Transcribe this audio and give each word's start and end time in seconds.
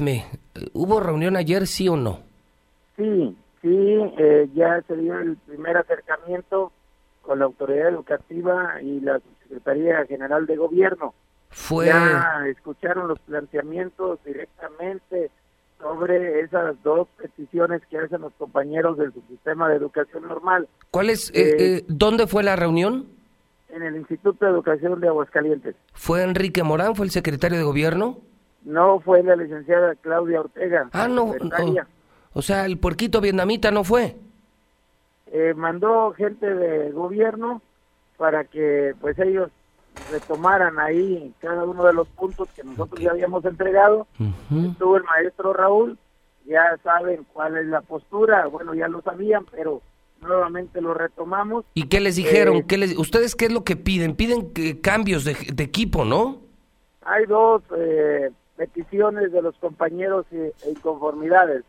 Me, 0.00 0.24
¿Hubo 0.74 1.00
reunión 1.00 1.36
ayer, 1.36 1.66
sí 1.66 1.88
o 1.88 1.96
no? 1.96 2.20
Sí, 2.96 3.36
sí, 3.60 3.68
eh, 4.16 4.48
ya 4.54 4.80
se 4.86 4.96
dio 4.96 5.18
el 5.18 5.36
primer 5.38 5.76
acercamiento 5.76 6.70
con 7.20 7.40
la 7.40 7.46
autoridad 7.46 7.88
educativa 7.88 8.80
y 8.80 9.00
la 9.00 9.20
Secretaría 9.42 10.06
General 10.06 10.46
de 10.46 10.56
Gobierno. 10.56 11.14
Fue... 11.50 11.86
Ya 11.86 12.44
escucharon 12.46 13.08
los 13.08 13.18
planteamientos 13.18 14.20
directamente 14.24 15.32
sobre 15.80 16.42
esas 16.42 16.80
dos 16.84 17.08
peticiones 17.20 17.82
que 17.90 17.98
hacen 17.98 18.20
los 18.20 18.32
compañeros 18.34 18.98
del 18.98 19.12
sistema 19.28 19.68
de 19.68 19.78
educación 19.78 20.28
normal. 20.28 20.68
¿Cuál 20.92 21.10
es, 21.10 21.30
eh, 21.30 21.56
eh, 21.58 21.84
¿Dónde 21.88 22.28
fue 22.28 22.44
la 22.44 22.54
reunión? 22.54 23.08
En 23.68 23.82
el 23.82 23.96
Instituto 23.96 24.44
de 24.44 24.52
Educación 24.52 25.00
de 25.00 25.08
Aguascalientes. 25.08 25.74
¿Fue 25.92 26.22
Enrique 26.22 26.62
Morán, 26.62 26.94
fue 26.94 27.04
el 27.04 27.10
secretario 27.10 27.58
de 27.58 27.64
Gobierno? 27.64 28.18
No 28.64 29.00
fue 29.00 29.22
la 29.22 29.36
licenciada 29.36 29.94
Claudia 29.96 30.40
Ortega. 30.40 30.88
Ah, 30.92 31.08
no, 31.08 31.34
O 32.32 32.42
sea, 32.42 32.66
el 32.66 32.78
puerquito 32.78 33.20
vietnamita 33.20 33.70
no 33.70 33.84
fue. 33.84 34.16
Eh, 35.32 35.54
mandó 35.54 36.12
gente 36.12 36.54
de 36.54 36.90
gobierno 36.90 37.62
para 38.16 38.44
que 38.44 38.94
pues 39.00 39.18
ellos 39.18 39.50
retomaran 40.10 40.78
ahí 40.78 41.32
cada 41.40 41.64
uno 41.64 41.84
de 41.84 41.92
los 41.92 42.08
puntos 42.08 42.48
que 42.54 42.64
nosotros 42.64 43.00
ya 43.00 43.10
habíamos 43.10 43.44
entregado. 43.44 44.06
Estuvo 44.50 44.96
el 44.96 45.04
maestro 45.04 45.52
Raúl, 45.52 45.98
ya 46.46 46.78
saben 46.82 47.26
cuál 47.32 47.56
es 47.58 47.66
la 47.66 47.80
postura, 47.80 48.46
bueno, 48.46 48.74
ya 48.74 48.88
lo 48.88 49.02
sabían, 49.02 49.44
pero 49.50 49.82
nuevamente 50.20 50.80
lo 50.80 50.94
retomamos. 50.94 51.64
¿Y 51.74 51.88
qué 51.88 52.00
les 52.00 52.16
dijeron? 52.16 52.56
Eh, 52.56 52.64
¿Qué 52.66 52.78
les, 52.78 52.96
¿Ustedes 52.96 53.34
qué 53.34 53.46
es 53.46 53.52
lo 53.52 53.64
que 53.64 53.76
piden? 53.76 54.14
Piden 54.14 54.52
que, 54.52 54.80
cambios 54.80 55.24
de, 55.24 55.36
de, 55.52 55.64
equipo, 55.64 56.04
¿no? 56.04 56.38
Hay 57.02 57.26
dos 57.26 57.62
eh, 57.76 58.30
peticiones 58.98 59.32
de 59.32 59.42
los 59.42 59.56
compañeros 59.58 60.26
e, 60.32 60.52
inconformidades, 60.68 61.64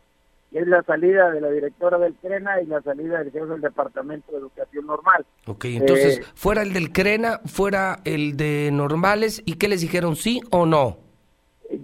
y 0.50 0.58
es 0.58 0.66
la 0.66 0.82
salida 0.82 1.30
de 1.30 1.40
la 1.40 1.50
directora 1.50 1.98
del 1.98 2.14
CRENA 2.14 2.60
y 2.60 2.66
la 2.66 2.82
salida 2.82 3.18
del 3.18 3.30
jefe 3.30 3.46
del 3.46 3.60
Departamento 3.60 4.32
de 4.32 4.38
Educación 4.38 4.86
Normal. 4.86 5.24
Ok, 5.46 5.66
entonces, 5.66 6.18
eh, 6.18 6.24
fuera 6.34 6.62
el 6.62 6.72
del 6.72 6.90
CRENA, 6.90 7.40
fuera 7.46 8.00
el 8.04 8.36
de 8.36 8.70
Normales, 8.72 9.42
¿y 9.44 9.54
qué 9.54 9.68
les 9.68 9.80
dijeron, 9.80 10.16
sí 10.16 10.40
o 10.50 10.66
no? 10.66 10.98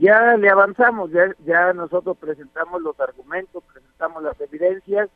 Ya 0.00 0.36
le 0.36 0.50
avanzamos, 0.50 1.12
ya, 1.12 1.32
ya 1.44 1.72
nosotros 1.72 2.16
presentamos 2.18 2.82
los 2.82 2.98
argumentos, 2.98 3.62
presentamos 3.72 4.22
las 4.24 4.40
evidencias, 4.40 5.08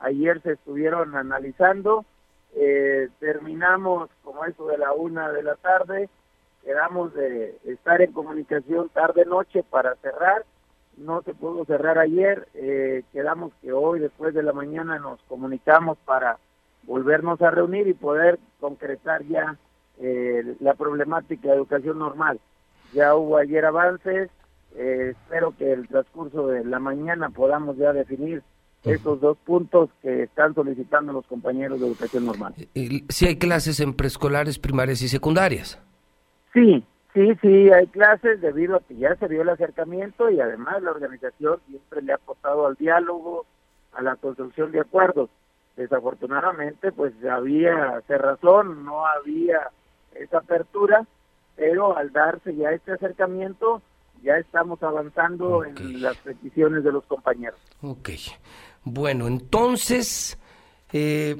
ayer 0.00 0.40
se 0.40 0.52
estuvieron 0.52 1.14
analizando, 1.14 2.06
eh, 2.54 3.10
terminamos 3.20 4.08
como 4.24 4.46
eso 4.46 4.66
de 4.68 4.78
la 4.78 4.94
una 4.94 5.30
de 5.32 5.42
la 5.42 5.56
tarde, 5.56 6.08
quedamos 6.66 7.14
de 7.14 7.56
estar 7.64 8.02
en 8.02 8.12
comunicación 8.12 8.88
tarde-noche 8.88 9.62
para 9.62 9.94
cerrar, 9.96 10.44
no 10.96 11.22
se 11.22 11.32
pudo 11.32 11.64
cerrar 11.64 11.96
ayer, 11.98 12.48
eh, 12.54 13.04
quedamos 13.12 13.52
que 13.62 13.72
hoy 13.72 14.00
después 14.00 14.34
de 14.34 14.42
la 14.42 14.52
mañana 14.52 14.98
nos 14.98 15.20
comunicamos 15.28 15.96
para 16.04 16.38
volvernos 16.82 17.40
a 17.40 17.52
reunir 17.52 17.86
y 17.86 17.94
poder 17.94 18.40
concretar 18.58 19.22
ya 19.26 19.56
eh, 20.00 20.56
la 20.58 20.74
problemática 20.74 21.48
de 21.48 21.54
educación 21.54 22.00
normal. 22.00 22.40
Ya 22.92 23.14
hubo 23.14 23.36
ayer 23.36 23.64
avances, 23.64 24.28
eh, 24.74 25.12
espero 25.12 25.54
que 25.56 25.72
el 25.72 25.86
transcurso 25.86 26.48
de 26.48 26.64
la 26.64 26.80
mañana 26.80 27.30
podamos 27.30 27.76
ya 27.76 27.92
definir 27.92 28.42
esos 28.82 29.20
dos 29.20 29.36
puntos 29.38 29.90
que 30.02 30.24
están 30.24 30.54
solicitando 30.54 31.12
los 31.12 31.26
compañeros 31.26 31.80
de 31.80 31.86
educación 31.86 32.26
normal. 32.26 32.54
Si 33.08 33.26
hay 33.26 33.36
clases 33.36 33.78
en 33.80 33.94
preescolares, 33.94 34.58
primarias 34.58 35.02
y 35.02 35.08
secundarias. 35.08 35.80
Sí, 36.56 36.82
sí, 37.12 37.34
sí, 37.42 37.70
hay 37.70 37.86
clases 37.88 38.40
debido 38.40 38.76
a 38.76 38.80
que 38.80 38.96
ya 38.96 39.14
se 39.16 39.28
dio 39.28 39.42
el 39.42 39.50
acercamiento 39.50 40.30
y 40.30 40.40
además 40.40 40.82
la 40.82 40.92
organización 40.92 41.60
siempre 41.68 42.00
le 42.00 42.12
ha 42.12 42.16
apostado 42.16 42.66
al 42.66 42.76
diálogo, 42.76 43.44
a 43.92 44.00
la 44.00 44.16
construcción 44.16 44.72
de 44.72 44.80
acuerdos. 44.80 45.28
Desafortunadamente, 45.76 46.92
pues 46.92 47.12
había 47.30 48.00
cerrazón, 48.06 48.86
no 48.86 49.04
había 49.06 49.68
esa 50.14 50.38
apertura, 50.38 51.06
pero 51.56 51.94
al 51.94 52.10
darse 52.10 52.56
ya 52.56 52.70
este 52.70 52.92
acercamiento, 52.92 53.82
ya 54.22 54.38
estamos 54.38 54.82
avanzando 54.82 55.62
en 55.62 56.00
las 56.00 56.16
peticiones 56.16 56.84
de 56.84 56.92
los 56.92 57.04
compañeros. 57.04 57.60
Ok. 57.82 58.08
Bueno, 58.82 59.26
entonces, 59.26 60.38
eh, 60.90 61.36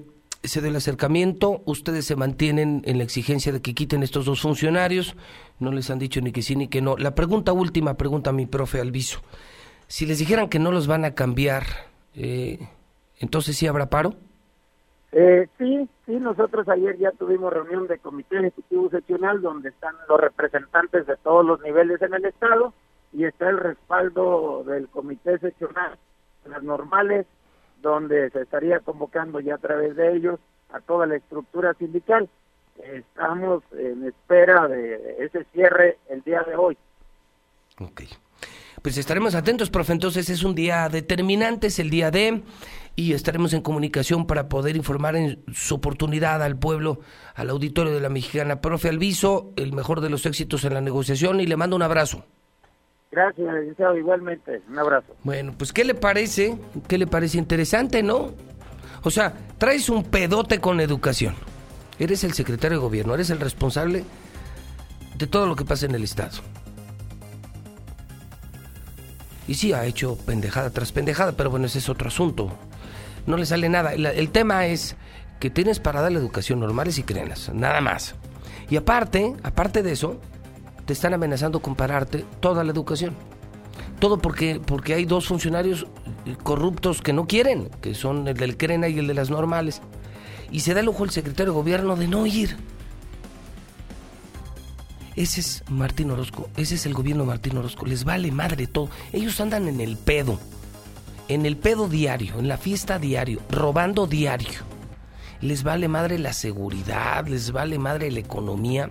se 0.47 0.61
dio 0.61 0.71
el 0.71 0.77
acercamiento, 0.77 1.63
ustedes 1.65 2.07
se 2.07 2.17
mantienen 2.17 2.83
en 2.85 2.99
la 2.99 3.05
exigencia 3.05 3.53
de 3.53 3.61
que 3.61 3.75
quiten 3.75 4.03
estos 4.03 4.27
dos 4.27 4.41
funcionarios, 4.41 5.17
no 5.59 5.73
les 5.73 5.91
han 5.91 5.99
dicho 5.99 6.21
ni 6.21 6.33
que 6.33 6.43
sí 6.43 6.57
ni 6.57 6.69
que 6.69 6.83
no. 6.83 6.97
La 6.97 7.15
pregunta 7.15 7.53
última, 7.53 7.95
pregunta 7.95 8.31
a 8.31 8.33
mi 8.33 8.47
profe 8.47 8.81
Alviso, 8.81 9.21
si 9.87 10.07
les 10.07 10.19
dijeran 10.19 10.49
que 10.49 10.59
no 10.59 10.73
los 10.73 10.87
van 10.87 11.05
a 11.05 11.15
cambiar, 11.15 11.65
eh, 12.15 12.59
entonces 13.19 13.57
sí 13.57 13.67
habrá 13.67 13.89
paro? 13.89 14.15
Eh, 15.13 15.49
sí, 15.57 15.89
sí, 16.05 16.13
nosotros 16.13 16.69
ayer 16.69 16.99
ya 16.99 17.11
tuvimos 17.13 17.53
reunión 17.53 17.87
de 17.87 17.99
comité 17.99 18.39
ejecutivo 18.39 18.91
seccional 18.91 19.41
donde 19.41 19.71
están 19.71 19.95
los 20.09 20.21
representantes 20.21 21.07
de 21.07 21.17
todos 21.17 21.47
los 21.47 21.61
niveles 21.63 22.03
en 22.03 22.13
el 22.13 22.25
Estado 22.25 22.75
y 23.13 23.25
está 23.25 23.49
el 23.49 23.59
respaldo 23.59 24.65
del 24.65 24.89
comité 24.89 25.39
seccional, 25.39 25.97
las 26.45 26.63
normales, 26.63 27.27
donde 27.83 28.31
se 28.31 28.43
estaría 28.43 28.81
convocando 28.81 29.41
ya 29.41 29.55
a 29.55 29.59
través 29.59 29.97
de 29.97 30.17
ellos 30.17 30.41
a 30.71 30.81
toda 30.81 31.07
la 31.07 31.17
estructura 31.17 31.75
sindical. 31.75 32.29
Estamos 32.79 33.63
en 33.73 34.05
espera 34.05 34.69
de 34.69 35.17
ese 35.21 35.45
cierre 35.53 35.99
el 36.09 36.23
día 36.23 36.43
de 36.43 36.57
hoy. 36.57 36.77
Ok. 37.81 38.03
Pues 38.83 38.99
estaremos 38.99 39.35
atentos, 39.35 39.71
profe. 39.71 39.93
Entonces 39.93 40.29
es 40.31 40.45
un 40.45 40.55
día 40.55 40.89
determinante, 40.89 41.69
es 41.69 41.79
el 41.79 41.91
día 41.91 42.11
de, 42.11 42.43
y 42.95 43.15
estaremos 43.15 43.53
en 43.53 43.63
comunicación 43.63 44.27
para 44.27 44.49
poder 44.49 44.77
informar 44.77 45.17
en 45.17 45.43
su 45.53 45.75
oportunidad 45.75 46.43
al 46.43 46.59
pueblo, 46.59 47.01
al 47.35 47.51
auditorio 47.51 47.93
de 47.93 48.01
la 48.01 48.11
Mexicana. 48.11 48.61
Profe 48.61 48.89
Alviso, 48.89 49.53
el 49.57 49.73
mejor 49.73 50.01
de 50.01 50.11
los 50.11 50.25
éxitos 50.27 50.65
en 50.65 50.75
la 50.75 50.81
negociación 50.81 51.41
y 51.41 51.47
le 51.47 51.57
mando 51.57 51.77
un 51.77 51.83
abrazo. 51.83 52.25
Gracias, 53.17 53.55
licenciado, 53.55 53.97
igualmente. 53.97 54.61
Un 54.69 54.79
abrazo. 54.79 55.17
Bueno, 55.25 55.55
pues 55.57 55.73
¿qué 55.73 55.85
le 55.87 55.95
parece? 55.95 56.59
¿Qué 56.87 56.99
le 56.99 57.07
parece 57.07 57.39
interesante, 57.39 58.03
no? 58.03 58.35
O 59.05 59.11
sea, 59.11 59.33
traes 59.57 59.89
un 59.89 60.05
pedote 60.05 60.61
con 60.61 60.81
educación. 60.81 61.35
Eres 61.99 62.25
el 62.25 62.35
secretario 62.35 62.77
de 62.77 62.83
gobierno, 62.83 63.15
eres 63.15 63.31
el 63.31 63.41
responsable 63.41 64.05
de 65.17 65.27
todo 65.27 65.47
lo 65.47 65.57
que 65.57 65.65
pasa 65.65 65.87
en 65.87 65.95
el 65.95 66.05
Estado. 66.05 66.43
Y 69.49 69.55
sí, 69.55 69.73
ha 69.73 69.87
hecho 69.87 70.19
pendejada 70.27 70.69
tras 70.69 70.93
pendejada, 70.93 71.33
pero 71.33 71.49
bueno, 71.49 71.65
ese 71.65 71.79
es 71.79 71.89
otro 71.89 72.09
asunto. 72.09 72.53
No 73.27 73.39
le 73.39 73.47
sale 73.47 73.71
nada. 73.71 73.95
El, 73.95 74.29
tema 74.29 74.67
es 74.67 74.95
que 75.41 75.49
tienes 75.49 75.81
para 75.81 76.03
dar 76.03 76.13
la 76.13 76.19
educación 76.19 76.61
normales 76.61 76.99
y 76.99 77.03
crenas, 77.03 77.51
nada 77.55 77.81
más. 77.81 78.15
Y 78.69 78.77
aparte, 78.77 79.33
aparte 79.43 79.83
de 79.83 79.93
eso, 79.93 80.21
te 80.87 80.93
están 80.93 81.13
amenazando 81.13 81.61
con 81.61 81.75
pararte 81.75 82.25
toda 82.41 82.65
la 82.65 82.73
educación. 82.73 83.15
Todo 83.99 84.19
porque, 84.19 84.61
porque 84.65 84.95
hay 84.95 85.05
dos 85.05 85.27
funcionarios 85.27 85.87
corruptos 86.43 87.03
que 87.03 87.13
no 87.13 87.27
quieren, 87.27 87.69
que 87.81 87.95
son 87.95 88.29
el 88.29 88.37
del 88.37 88.57
Crena 88.57 88.89
y 88.89 88.99
el 88.99 89.07
de 89.07 89.15
las 89.15 89.29
normales. 89.29 89.83
Y 90.51 90.61
se 90.61 90.75
da 90.75 90.81
el 90.81 90.89
ojo 90.89 91.05
el 91.05 91.11
secretario 91.11 91.53
de 91.53 91.59
gobierno 91.59 91.97
de 91.97 92.09
no 92.09 92.25
ir. 92.27 92.57
Ese 95.17 95.41
es 95.41 95.65
Martín 95.71 96.11
Orozco, 96.11 96.51
ese 96.57 96.75
es 96.75 96.85
el 96.85 96.93
gobierno 96.93 97.25
de 97.25 97.29
Martín 97.29 97.57
Orozco. 97.57 97.87
Les 97.87 98.05
vale 98.05 98.31
madre 98.31 98.67
todo. 98.67 98.91
Ellos 99.13 99.41
andan 99.41 99.67
en 99.67 99.81
el 99.81 99.97
pedo, 99.97 100.39
en 101.29 101.47
el 101.47 101.57
pedo 101.57 101.89
diario, 101.89 102.39
en 102.39 102.49
la 102.49 102.59
fiesta 102.59 102.99
diario, 102.99 103.41
robando 103.51 104.07
diario. 104.07 104.61
Les 105.41 105.63
vale 105.63 105.89
madre 105.89 106.19
la 106.19 106.35
seguridad, 106.35 107.27
les 107.27 107.51
vale 107.51 107.79
madre 107.79 108.11
la 108.11 108.21
economía 108.21 108.91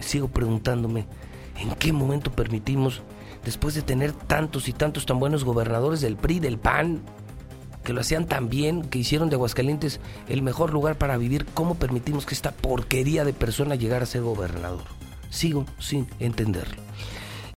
sigo 0.00 0.28
preguntándome, 0.28 1.06
¿en 1.58 1.74
qué 1.76 1.92
momento 1.92 2.32
permitimos, 2.32 3.02
después 3.44 3.74
de 3.74 3.82
tener 3.82 4.12
tantos 4.12 4.68
y 4.68 4.72
tantos 4.72 5.06
tan 5.06 5.18
buenos 5.18 5.44
gobernadores 5.44 6.00
del 6.00 6.16
PRI, 6.16 6.40
del 6.40 6.58
PAN, 6.58 7.02
que 7.84 7.92
lo 7.92 8.00
hacían 8.00 8.26
tan 8.26 8.48
bien, 8.48 8.82
que 8.82 8.98
hicieron 8.98 9.30
de 9.30 9.36
Aguascalientes 9.36 10.00
el 10.28 10.42
mejor 10.42 10.72
lugar 10.72 10.98
para 10.98 11.16
vivir, 11.16 11.46
¿cómo 11.54 11.76
permitimos 11.76 12.26
que 12.26 12.34
esta 12.34 12.50
porquería 12.50 13.24
de 13.24 13.32
persona 13.32 13.76
llegara 13.76 14.02
a 14.02 14.06
ser 14.06 14.22
gobernador? 14.22 14.82
Sigo 15.30 15.66
sin 15.78 16.08
entenderlo. 16.18 16.82